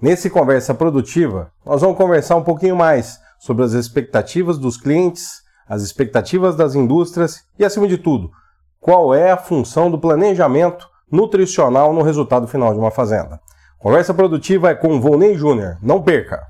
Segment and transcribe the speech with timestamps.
[0.00, 5.82] Nesse Conversa Produtiva, nós vamos conversar um pouquinho mais sobre as expectativas dos clientes, as
[5.82, 8.30] expectativas das indústrias e, acima de tudo,
[8.80, 13.40] qual é a função do planejamento nutricional no resultado final de uma fazenda.
[13.76, 15.78] Conversa Produtiva é com Volney Júnior.
[15.82, 16.47] Não perca!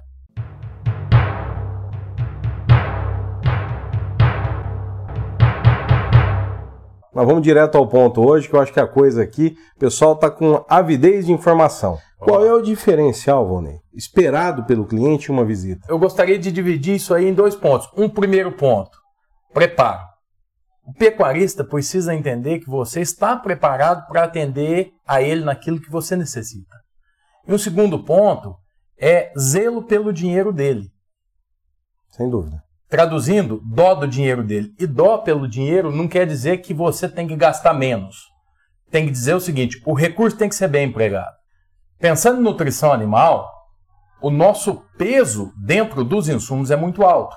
[7.19, 10.13] Mas vamos direto ao ponto hoje, que eu acho que a coisa aqui, o pessoal
[10.13, 11.99] está com avidez de informação.
[12.17, 15.85] Qual é o diferencial, Vonei, esperado pelo cliente em uma visita?
[15.89, 17.91] Eu gostaria de dividir isso aí em dois pontos.
[17.97, 18.97] Um primeiro ponto,
[19.53, 20.01] preparo.
[20.87, 26.15] O pecuarista precisa entender que você está preparado para atender a ele naquilo que você
[26.15, 26.77] necessita.
[27.49, 28.55] E um segundo ponto
[28.97, 30.89] é zelo pelo dinheiro dele.
[32.13, 32.63] Sem dúvida.
[32.89, 34.75] Traduzindo, dó do dinheiro dele.
[34.79, 38.27] E dó pelo dinheiro não quer dizer que você tem que gastar menos.
[38.91, 41.37] Tem que dizer o seguinte: o recurso tem que ser bem empregado.
[41.99, 43.51] Pensando em nutrição animal,
[44.23, 47.37] o nosso peso dentro dos insumos é muito alto.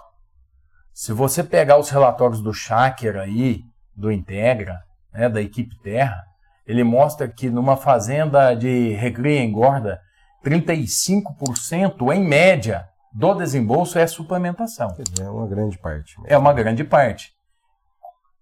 [0.94, 3.62] Se você pegar os relatórios do Shaker aí,
[3.96, 4.78] do Integra,
[5.14, 6.24] né, da equipe Terra,
[6.66, 10.00] ele mostra que numa fazenda de recria e engorda,
[10.46, 14.96] 35% em média do desembolso é suplementação.
[15.20, 16.20] É uma grande parte.
[16.20, 16.34] Mesmo.
[16.34, 17.34] É uma grande parte.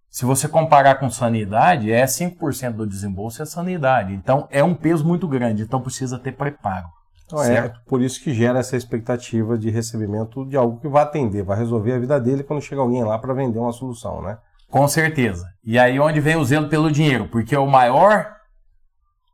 [0.10, 4.14] Se você comparar com sanidade, é 5% do desembolso é sanidade.
[4.14, 6.88] Então é um peso muito grande, então precisa ter preparo.
[7.26, 11.44] Então, é por isso que gera essa expectativa de recebimento de algo que vai atender,
[11.44, 14.40] vai resolver a vida dele quando chega alguém lá para vender uma solução, né?
[14.68, 15.46] Com certeza.
[15.64, 17.28] E aí onde vem o zelo pelo dinheiro?
[17.28, 18.36] Porque o maior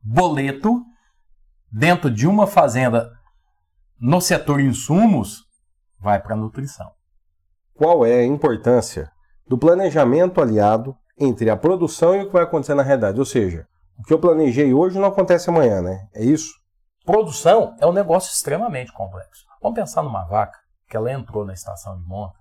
[0.03, 0.83] boleto
[1.71, 3.09] dentro de uma fazenda
[3.99, 5.45] no setor insumos,
[5.99, 6.91] vai para a nutrição.
[7.73, 9.11] Qual é a importância
[9.47, 13.19] do planejamento aliado entre a produção e o que vai acontecer na realidade?
[13.19, 16.07] Ou seja, o que eu planejei hoje não acontece amanhã, né?
[16.13, 16.53] É isso?
[17.05, 19.45] Produção é um negócio extremamente complexo.
[19.61, 20.57] Vamos pensar numa vaca
[20.89, 22.35] que ela entrou na estação de monta.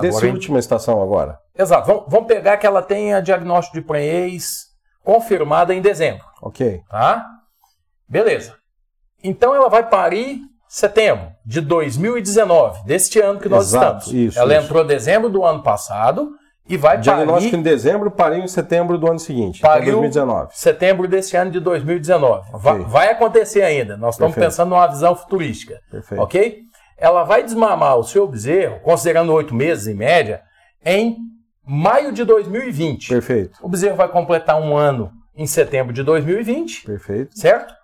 [0.00, 1.38] Dessa última estação agora.
[1.54, 1.86] Exato.
[1.86, 4.68] Vamos, vamos pegar que ela tenha diagnóstico de prenhez
[5.04, 6.24] confirmada em dezembro.
[6.40, 6.82] Ok.
[6.88, 7.26] Tá?
[8.08, 8.56] Beleza.
[9.22, 10.40] Então ela vai parir
[10.72, 14.14] setembro de 2019, deste ano que nós Exato, estamos.
[14.14, 14.64] Isso, Ela isso.
[14.64, 16.30] entrou em dezembro do ano passado
[16.66, 17.60] e vai Diagnóstico parir...
[17.60, 20.48] em dezembro, pariu em setembro do ano seguinte, pariu 2019.
[20.54, 22.48] setembro desse ano de 2019.
[22.48, 22.58] Okay.
[22.58, 23.98] Vai, vai, acontecer ainda.
[23.98, 24.50] Nós estamos Perfeito.
[24.50, 25.78] pensando numa visão futurística.
[25.90, 26.22] Perfeito.
[26.22, 26.62] Ok?
[26.96, 30.40] Ela vai desmamar o seu bezerro, considerando oito meses em média,
[30.82, 31.18] em
[31.66, 33.10] maio de 2020.
[33.10, 33.58] Perfeito.
[33.60, 36.86] O bezerro vai completar um ano em setembro de 2020.
[36.86, 37.38] Perfeito.
[37.38, 37.81] Certo?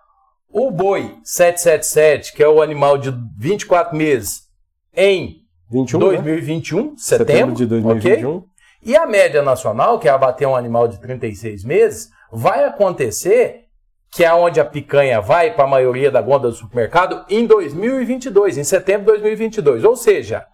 [0.51, 4.47] O boi 777, que é o animal de 24 meses,
[4.95, 6.93] em 21, 2021, né?
[6.97, 8.35] setembro, setembro de 2021.
[8.35, 8.49] Okay?
[8.81, 13.65] E a média nacional, que é abater um animal de 36 meses, vai acontecer,
[14.11, 18.57] que é onde a picanha vai para a maioria da gonda do supermercado, em 2022,
[18.57, 19.83] em setembro de 2022.
[19.83, 20.47] Ou seja,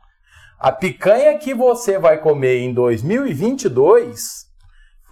[0.60, 4.45] a picanha que você vai comer em 2022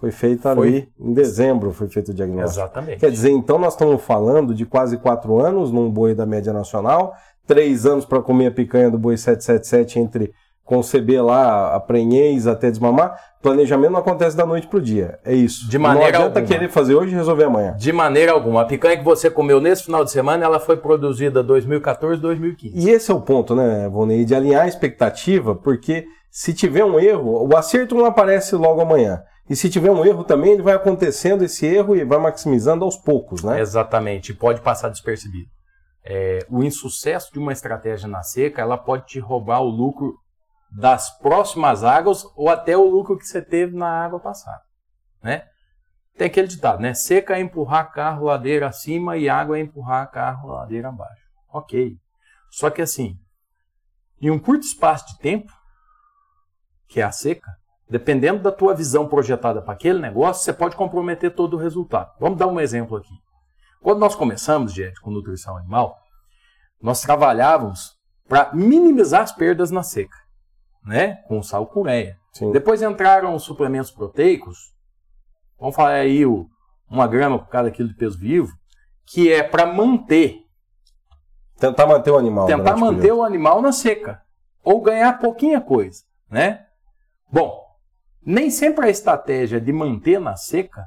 [0.00, 2.60] foi feita ali em dezembro, foi feito o diagnóstico.
[2.60, 2.98] Exatamente.
[2.98, 7.14] Quer dizer, então nós estamos falando de quase quatro anos num boi da média nacional,
[7.46, 10.34] três anos para comer a picanha do boi 777 entre
[10.64, 13.18] conceber lá a prenhez até desmamar.
[13.42, 15.18] Planejamento não acontece da noite para o dia.
[15.22, 15.68] É isso.
[15.68, 16.58] De maneira não adianta alguma.
[16.58, 17.76] querer fazer hoje e resolver amanhã.
[17.76, 18.62] De maneira alguma.
[18.62, 22.74] A picanha que você comeu nesse final de semana, ela foi produzida 2014, 2015.
[22.74, 26.98] E esse é o ponto, né, Vonei, de alinhar a expectativa, porque se tiver um
[26.98, 29.22] erro, o acerto não aparece logo amanhã.
[29.48, 32.96] E se tiver um erro também, ele vai acontecendo esse erro e vai maximizando aos
[32.96, 33.60] poucos, né?
[33.60, 35.50] Exatamente, pode passar despercebido.
[36.02, 40.14] É, o insucesso de uma estratégia na seca, ela pode te roubar o lucro
[40.70, 44.62] das próximas águas ou até o lucro que você teve na água passada,
[45.22, 45.46] né?
[46.16, 46.94] Tem aquele ditado, né?
[46.94, 51.22] Seca é empurrar carro ladeira acima e água é empurrar carro ladeira abaixo.
[51.48, 51.96] Ok.
[52.50, 53.18] Só que assim,
[54.20, 55.52] em um curto espaço de tempo,
[56.88, 57.50] que é a seca,
[57.88, 62.10] Dependendo da tua visão projetada para aquele negócio, você pode comprometer todo o resultado.
[62.18, 63.14] Vamos dar um exemplo aqui.
[63.82, 65.98] Quando nós começamos, gente, com nutrição animal,
[66.80, 67.92] nós trabalhávamos
[68.26, 70.16] para minimizar as perdas na seca,
[70.84, 71.16] né?
[71.28, 72.16] Com sal cureia.
[72.52, 74.72] Depois entraram os suplementos proteicos,
[75.58, 76.48] vamos falar aí o,
[76.88, 78.52] uma grama por cada quilo de peso vivo,
[79.06, 80.40] que é para manter.
[81.58, 82.46] Tentar manter o animal.
[82.46, 84.22] Tentar manter o animal na seca.
[84.62, 86.64] Ou ganhar pouquinha coisa, né?
[87.30, 87.63] Bom,
[88.24, 90.86] nem sempre a estratégia de manter na seca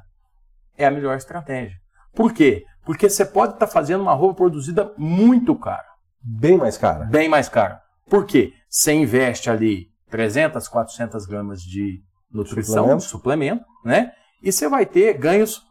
[0.76, 1.76] é a melhor estratégia.
[2.14, 2.64] Por quê?
[2.84, 5.86] Porque você pode estar tá fazendo uma roupa produzida muito cara.
[6.20, 7.04] Bem mais cara.
[7.04, 7.82] Bem mais cara.
[8.08, 8.52] Por quê?
[8.68, 13.02] Você investe ali 300, 400 gramas de nutrição, suplemento.
[13.04, 14.12] suplemento, né?
[14.42, 15.62] E você vai ter ganhos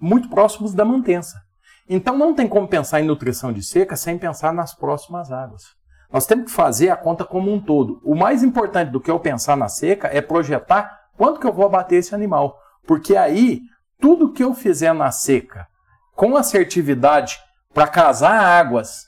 [0.00, 1.40] muito próximos da mantença.
[1.88, 5.64] Então não tem como pensar em nutrição de seca sem pensar nas próximas águas.
[6.12, 8.00] Nós temos que fazer a conta como um todo.
[8.04, 11.66] O mais importante do que eu pensar na seca é projetar quanto que eu vou
[11.66, 12.58] abater esse animal.
[12.86, 13.62] Porque aí,
[14.00, 15.66] tudo que eu fizer na seca,
[16.14, 17.38] com assertividade,
[17.74, 19.06] para casar águas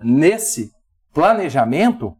[0.00, 0.70] nesse
[1.12, 2.16] planejamento,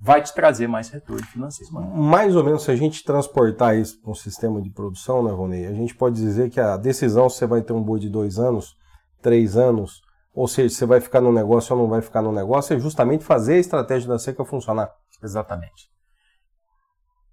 [0.00, 1.72] vai te trazer mais retorno financeiro.
[1.72, 5.66] Mais ou menos, se a gente transportar isso para um sistema de produção, né, Ronei,
[5.66, 8.38] a gente pode dizer que a decisão se você vai ter um boi de dois
[8.38, 8.76] anos,
[9.20, 10.00] três anos,
[10.38, 13.24] ou seja, você vai ficar no negócio ou não vai ficar no negócio, é justamente
[13.24, 14.88] fazer a estratégia da seca funcionar.
[15.20, 15.90] Exatamente.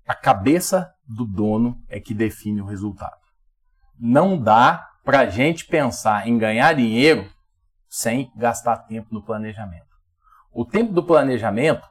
[0.08, 3.22] A cabeça do dono é que define o resultado.
[4.00, 7.30] Não dá para a gente pensar em ganhar dinheiro
[7.88, 9.86] sem gastar tempo no planejamento.
[10.52, 11.88] O tempo do planejamento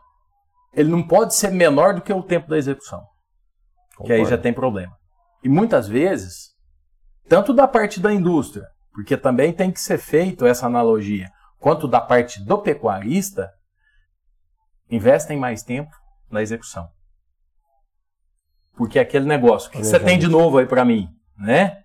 [0.72, 3.06] ele não pode ser menor do que o tempo da execução.
[3.96, 4.06] Concordo.
[4.06, 4.98] Que aí já tem problema.
[5.44, 6.56] E muitas vezes,
[7.28, 12.00] tanto da parte da indústria, porque também tem que ser feito essa analogia, quanto da
[12.00, 13.52] parte do pecuarista,
[14.88, 15.90] investem mais tempo
[16.30, 16.88] na execução.
[18.76, 21.82] Porque aquele negócio, o que você tem de novo aí para mim, né?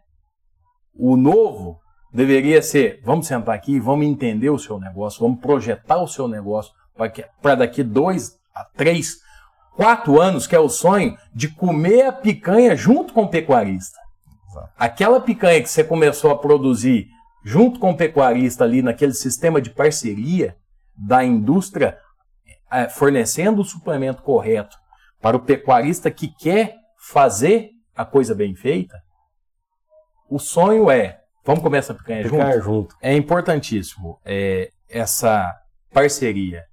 [0.94, 1.80] O novo
[2.14, 6.74] deveria ser, vamos sentar aqui, vamos entender o seu negócio, vamos projetar o seu negócio
[7.42, 9.18] para daqui dois, há três,
[9.76, 13.98] quatro anos, que é o sonho de comer a picanha junto com o pecuarista.
[14.78, 17.08] Aquela picanha que você começou a produzir
[17.44, 20.58] junto com o pecuarista ali naquele sistema de parceria
[20.96, 21.98] da indústria,
[22.72, 24.78] é, fornecendo o suplemento correto
[25.22, 29.02] para o pecuarista que quer fazer a coisa bem feita,
[30.30, 32.62] o sonho é, vamos comer essa picanha junto?
[32.62, 32.96] junto?
[33.02, 35.54] É importantíssimo é, essa
[35.92, 36.66] parceria.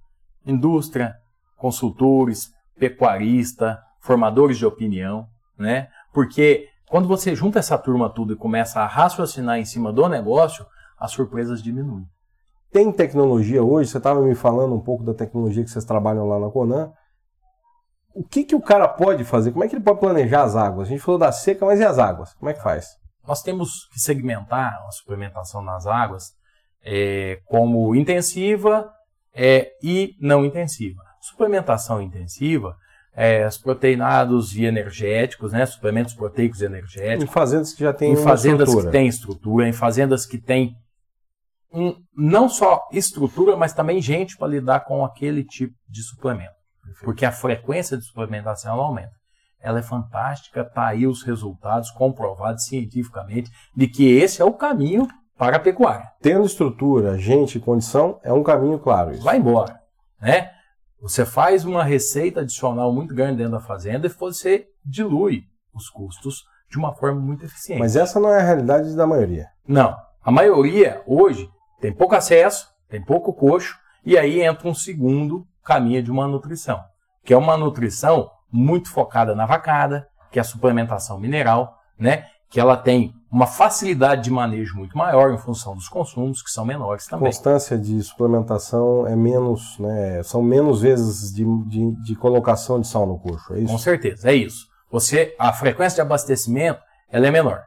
[0.44, 1.16] Indústria,
[1.56, 5.26] consultores, pecuarista, formadores de opinião,
[5.58, 5.88] né?
[6.12, 10.66] Porque quando você junta essa turma tudo e começa a raciocinar em cima do negócio,
[10.98, 12.06] as surpresas diminuem.
[12.70, 16.38] Tem tecnologia hoje, você estava me falando um pouco da tecnologia que vocês trabalham lá
[16.38, 16.92] na Conan.
[18.14, 19.52] O que, que o cara pode fazer?
[19.52, 20.88] Como é que ele pode planejar as águas?
[20.88, 22.34] A gente falou da seca, mas e as águas?
[22.34, 22.96] Como é que faz?
[23.26, 26.34] Nós temos que segmentar a suplementação nas águas
[26.84, 28.90] é, como intensiva
[29.34, 31.02] é, e não intensiva.
[31.20, 32.76] Suplementação intensiva,
[33.16, 37.24] é, os proteinados e energéticos, né, suplementos proteicos e energéticos.
[37.24, 38.92] Em fazendas que já têm Em fazendas estrutura.
[38.92, 40.76] que têm estrutura, em fazendas que têm
[41.72, 46.54] um, não só estrutura, mas também gente para lidar com aquele tipo de suplemento.
[47.02, 49.12] Porque a frequência de suplementação ela aumenta.
[49.60, 55.08] Ela é fantástica, está aí os resultados comprovados cientificamente de que esse é o caminho
[55.36, 56.08] para a pecuária.
[56.22, 59.12] Tendo estrutura, gente e condição, é um caminho claro.
[59.12, 59.22] Isso.
[59.22, 59.80] Vai embora.
[60.20, 60.50] Né?
[61.00, 65.44] Você faz uma receita adicional muito grande dentro da fazenda e você dilui
[65.74, 67.78] os custos de uma forma muito eficiente.
[67.78, 69.48] Mas essa não é a realidade da maioria.
[69.66, 69.94] Não.
[70.22, 71.48] A maioria, hoje,
[71.80, 76.82] tem pouco acesso, tem pouco coxo, e aí entra um segundo caminho de uma nutrição,
[77.24, 82.26] que é uma nutrição muito focada na vacada, que é a suplementação mineral, né?
[82.48, 86.64] Que ela tem uma facilidade de manejo muito maior em função dos consumos, que são
[86.64, 87.28] menores também.
[87.28, 92.86] A constância de suplementação é menos, né, são menos vezes de, de, de, colocação de
[92.86, 93.72] sal no coxo, é isso?
[93.72, 94.66] Com certeza, é isso.
[94.90, 97.64] Você, a frequência de abastecimento ela é menor.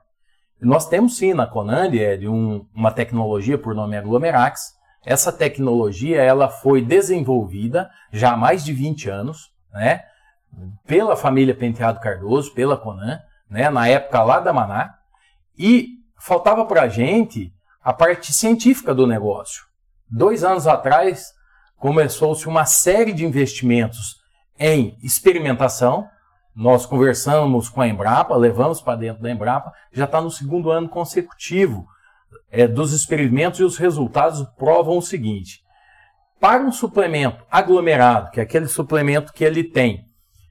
[0.62, 4.74] Nós temos sim na Conand é de um, uma tecnologia por nome Aglomerax.
[5.06, 10.02] Essa tecnologia ela foi desenvolvida já há mais de 20 anos, né,
[10.88, 14.96] pela família Penteado Cardoso, pela Conan, né, na época lá da Maná,
[15.58, 17.54] e faltava para a gente
[17.84, 19.64] a parte científica do negócio.
[20.10, 21.34] Dois anos atrás,
[21.78, 24.20] começou-se uma série de investimentos
[24.60, 26.08] em experimentação.
[26.56, 30.90] Nós conversamos com a Embrapa, levamos para dentro da Embrapa, já está no segundo ano
[30.90, 31.88] consecutivo
[32.52, 35.64] é, dos experimentos e os resultados provam o seguinte:
[36.40, 40.06] para um suplemento aglomerado, que é aquele suplemento que ele tem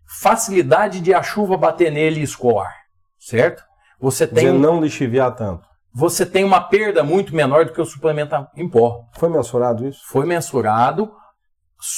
[0.07, 2.78] facilidade de a chuva bater nele e escoar,
[3.19, 3.63] certo?
[4.01, 5.67] Você tem Dizer, não lixiviar tanto.
[5.93, 9.05] Você tem uma perda muito menor do que o suplemento em pó.
[9.15, 10.01] Foi mensurado isso?
[10.07, 11.11] Foi mensurado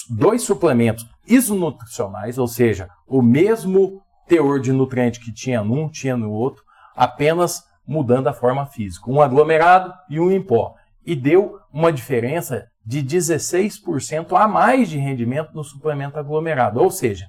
[0.09, 6.31] dois suplementos isonutricionais, ou seja, o mesmo teor de nutriente que tinha num, tinha no
[6.31, 6.63] outro,
[6.95, 9.11] apenas mudando a forma física.
[9.11, 10.75] Um aglomerado e um em pó.
[11.05, 16.81] E deu uma diferença de 16% a mais de rendimento no suplemento aglomerado.
[16.81, 17.27] Ou seja,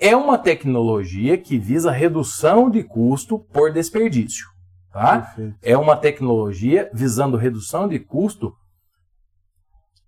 [0.00, 4.46] é uma tecnologia que visa redução de custo por desperdício.
[4.90, 5.36] Tá?
[5.62, 8.52] É uma tecnologia visando redução de custo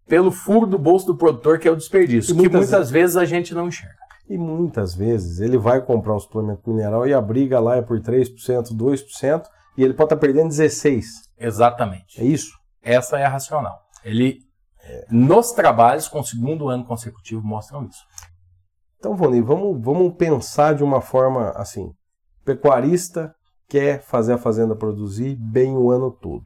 [0.08, 3.16] pelo furo do bolso do produtor, que é o desperdício, e que muitas, muitas vezes
[3.16, 3.94] a gente não enxerga.
[4.28, 8.00] E muitas vezes ele vai comprar um suplemento mineral e a briga lá é por
[8.00, 9.44] 3%, 2%,
[9.76, 11.02] e ele pode estar perdendo 16%.
[11.38, 12.20] Exatamente.
[12.20, 12.52] É isso?
[12.82, 13.78] Essa é a racional.
[14.04, 14.38] Ele,
[15.10, 18.02] nos trabalhos, com o segundo ano consecutivo, mostram isso.
[19.02, 21.92] Então, Voni, vamos, vamos pensar de uma forma assim:
[22.44, 23.34] pecuarista
[23.68, 26.44] quer fazer a fazenda produzir bem o ano todo.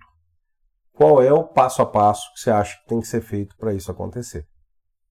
[0.94, 3.74] Qual é o passo a passo que você acha que tem que ser feito para
[3.74, 4.46] isso acontecer?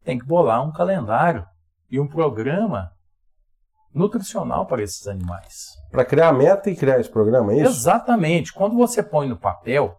[0.03, 1.45] Tem que bolar um calendário
[1.87, 2.91] e um programa
[3.93, 5.67] nutricional para esses animais.
[5.91, 7.69] Para criar a meta e criar esse programa, é isso?
[7.69, 8.51] Exatamente.
[8.53, 9.95] Quando você põe no papel,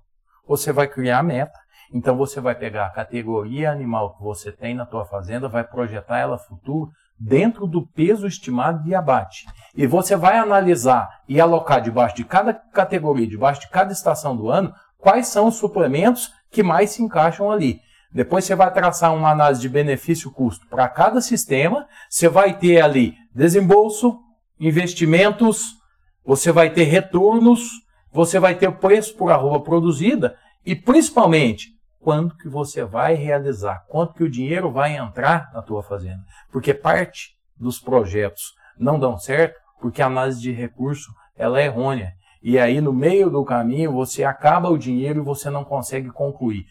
[0.49, 1.61] você vai criar a meta.
[1.95, 6.19] Então você vai pegar a categoria animal que você tem na tua fazenda, vai projetar
[6.19, 9.47] ela futuro dentro do peso estimado de abate.
[9.75, 14.51] E você vai analisar e alocar debaixo de cada categoria, debaixo de cada estação do
[14.51, 17.81] ano, quais são os suplementos que mais se encaixam ali.
[18.13, 21.87] Depois você vai traçar uma análise de benefício-custo para cada sistema.
[22.09, 24.19] Você vai ter ali desembolso,
[24.59, 25.77] investimentos,
[26.25, 27.69] você vai ter retornos,
[28.11, 31.76] você vai ter o preço por arroba produzida e principalmente
[32.07, 36.23] quando que você vai realizar, quanto que o dinheiro vai entrar na tua fazenda.
[36.53, 42.13] Porque parte dos projetos não dão certo porque a análise de recurso ela é errônea.
[42.41, 46.65] E aí no meio do caminho você acaba o dinheiro e você não consegue concluir.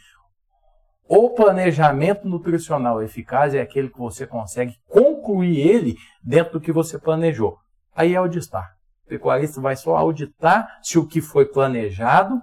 [1.05, 6.97] O planejamento nutricional eficaz é aquele que você consegue concluir ele dentro do que você
[6.97, 7.57] planejou.
[7.93, 8.71] Aí é auditar.
[9.05, 12.39] O pecuarista vai só auditar se o que foi planejado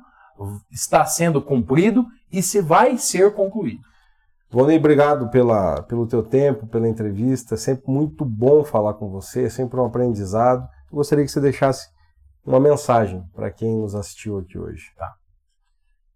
[0.70, 3.82] está sendo cumprido e se vai ser concluído.
[4.50, 7.56] Vonei, obrigado pela, pelo teu tempo, pela entrevista.
[7.56, 10.68] Sempre muito bom falar com você, é sempre um aprendizado.
[10.90, 11.88] Eu gostaria que você deixasse
[12.44, 14.92] uma mensagem para quem nos assistiu aqui hoje.
[14.96, 15.14] Tá.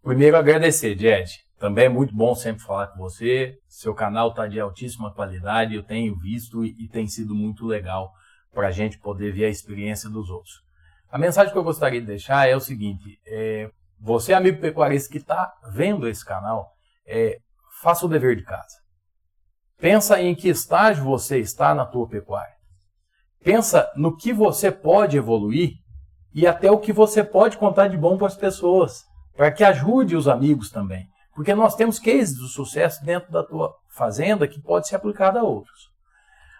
[0.02, 1.46] Primeiro, agradecer, Jed.
[1.58, 3.58] Também é muito bom sempre falar com você.
[3.66, 8.12] Seu canal está de altíssima qualidade, eu tenho visto e, e tem sido muito legal
[8.52, 10.62] para a gente poder ver a experiência dos outros.
[11.10, 13.70] A mensagem que eu gostaria de deixar é o seguinte: é,
[14.00, 16.72] você, amigo pecuarista que está vendo esse canal,
[17.06, 17.38] é,
[17.80, 18.76] faça o dever de casa.
[19.78, 22.54] Pensa em que estágio você está na tua pecuária.
[23.42, 25.74] Pensa no que você pode evoluir
[26.34, 29.04] e até o que você pode contar de bom para as pessoas,
[29.36, 31.06] para que ajude os amigos também.
[31.34, 35.42] Porque nós temos cases de sucesso dentro da tua fazenda que pode ser aplicado a
[35.42, 35.90] outros.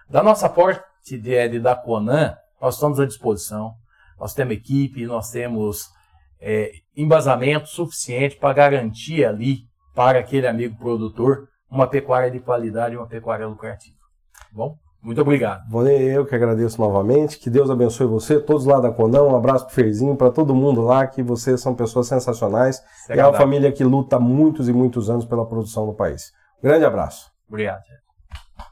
[0.09, 3.75] Da nossa parte de, da Conan, nós estamos à disposição.
[4.19, 5.89] Nós temos equipe, nós temos
[6.41, 9.61] é, embasamento suficiente para garantir ali
[9.95, 13.97] para aquele amigo produtor uma pecuária de qualidade e uma pecuária lucrativa.
[14.53, 14.77] Bom?
[15.03, 15.63] Muito obrigado.
[15.71, 17.39] Vonei, eu que agradeço novamente.
[17.39, 19.29] Que Deus abençoe você, todos lá da Conão.
[19.29, 22.83] Um abraço pro Ferzinho, para todo mundo lá, que vocês são pessoas sensacionais.
[23.09, 26.33] É, é uma família que luta muitos e muitos anos pela produção do país.
[26.59, 27.31] Um grande abraço.
[27.49, 27.83] Obrigado.